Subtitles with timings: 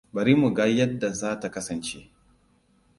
[0.15, 1.99] Bari mu ga yadda za ta kasance.